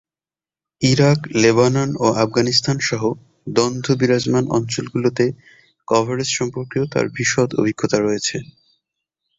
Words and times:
Iraq, 0.81 1.19
Lebanon 1.41 1.89
ও 1.97 2.07
আফগানিস্তান 2.23 2.77
সহ 2.89 3.03
দ্বন্দ্ব 3.55 3.87
বিরাজমান 3.99 4.45
অঞ্চলগুলোতে 4.57 5.25
কভারেজ 5.87 6.29
সম্পর্কেও 6.39 6.83
তাঁর 6.93 7.05
বিশদ 7.17 7.49
অভিজ্ঞতা 7.59 7.97
রয়েছে। 7.99 8.37